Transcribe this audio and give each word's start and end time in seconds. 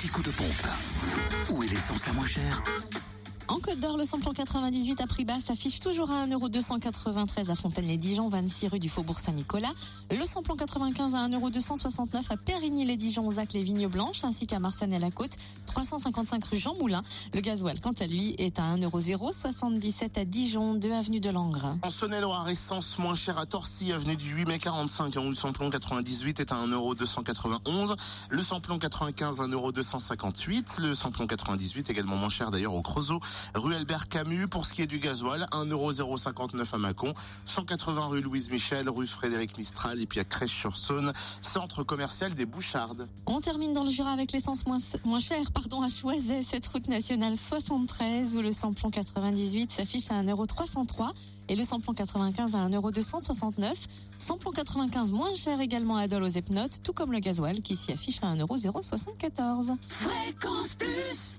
petit 0.00 0.08
coup 0.08 0.22
de 0.22 0.30
pompe. 0.30 0.66
Où 1.50 1.62
est 1.62 1.68
l'essence 1.68 2.06
la 2.06 2.14
moins 2.14 2.26
chère 2.26 2.62
En 3.48 3.58
Côte 3.58 3.80
d'Or, 3.80 3.98
le 3.98 4.06
samplon 4.06 4.32
98 4.32 4.98
à 5.02 5.06
prix 5.06 5.26
bas 5.26 5.38
s'affiche 5.40 5.78
toujours 5.78 6.10
à 6.10 6.26
1,293€ 6.26 7.50
à 7.50 7.54
Fontaine-les-Dijon, 7.54 8.28
26 8.28 8.68
rue 8.68 8.78
du 8.78 8.88
Faubourg 8.88 9.18
Saint-Nicolas. 9.18 9.72
Le 10.10 10.24
samplon 10.24 10.56
95 10.56 11.14
à 11.14 11.28
1,269€ 11.28 12.32
à 12.32 12.36
Périgny-les-Dijon, 12.38 13.26
aux 13.26 13.38
Acles 13.38 13.56
les 13.56 13.62
Vignes 13.62 13.88
Blanches, 13.88 14.24
ainsi 14.24 14.46
qu'à 14.46 14.58
Marsanne 14.58 14.94
et 14.94 14.98
la 14.98 15.10
Côte, 15.10 15.36
355 15.70 16.44
rue 16.44 16.56
Jean 16.56 16.74
Moulin. 16.74 17.02
Le 17.32 17.40
gasoil, 17.40 17.80
quant 17.80 17.92
à 17.92 18.06
lui, 18.06 18.34
est 18.38 18.58
à 18.58 18.76
1,077€ 18.76 20.18
à 20.18 20.24
Dijon, 20.24 20.74
2 20.74 20.92
avenue 20.92 21.20
de 21.20 21.30
Langres. 21.30 21.76
En 21.82 21.90
Saône-et-Loire, 21.90 22.48
essence 22.48 22.98
moins 22.98 23.14
chère 23.14 23.38
à 23.38 23.46
Torcy, 23.46 23.92
avenue 23.92 24.16
du 24.16 24.34
8 24.34 24.46
mai 24.46 24.58
45, 24.58 25.14
où 25.16 25.28
le 25.28 25.34
samplon 25.34 25.70
98 25.70 26.40
est 26.40 26.52
à 26.52 26.56
1,291€. 26.66 27.96
Le 28.30 28.42
samplon 28.42 28.78
95 28.78 29.40
à 29.40 29.46
1,258€. 29.46 30.80
Le 30.80 30.94
samplon 30.94 31.26
98 31.26 31.90
également 31.90 32.16
moins 32.16 32.30
cher 32.30 32.50
d'ailleurs 32.50 32.74
au 32.74 32.82
Creusot, 32.82 33.20
rue 33.54 33.74
Albert 33.74 34.08
Camus. 34.08 34.48
Pour 34.48 34.66
ce 34.66 34.74
qui 34.74 34.82
est 34.82 34.88
du 34.88 34.98
gasoil, 34.98 35.46
1,059€ 35.52 36.74
à 36.74 36.78
Mâcon, 36.78 37.14
180 37.46 38.06
rue 38.06 38.22
Louise 38.22 38.50
Michel, 38.50 38.88
rue 38.88 39.06
Frédéric 39.06 39.56
Mistral 39.56 40.00
et 40.00 40.06
puis 40.06 40.18
à 40.18 40.24
Crèche-sur-Saône, 40.24 41.12
centre 41.42 41.84
commercial 41.84 42.34
des 42.34 42.46
Bouchardes. 42.46 43.08
On 43.26 43.40
termine 43.40 43.72
dans 43.72 43.84
le 43.84 43.90
Jura 43.90 44.10
avec 44.10 44.32
l'essence 44.32 44.66
moins, 44.66 44.78
moins 45.04 45.20
chère, 45.20 45.52
pardon, 45.60 45.82
à 45.82 45.88
Choiset, 45.88 46.42
cette 46.42 46.66
route 46.68 46.88
nationale 46.88 47.36
73 47.36 48.36
où 48.36 48.40
le 48.40 48.50
samplon 48.50 48.90
98 48.90 49.70
s'affiche 49.70 50.10
à 50.10 50.22
1,303€ 50.22 51.12
et 51.48 51.56
le 51.56 51.64
samplon 51.64 51.92
95 51.92 52.54
à 52.54 52.66
1,269€. 52.66 53.74
Samplon 54.16 54.52
95 54.52 55.12
moins 55.12 55.34
cher 55.34 55.60
également 55.60 55.96
à 55.96 56.08
Dole 56.08 56.22
aux 56.22 56.28
Epnotes, 56.28 56.82
tout 56.82 56.94
comme 56.94 57.12
le 57.12 57.18
gasoil 57.18 57.60
qui 57.60 57.76
s'y 57.76 57.92
affiche 57.92 58.20
à 58.22 58.34
1,074€. 58.34 59.76
Fréquence 59.86 60.74
plus 60.78 61.36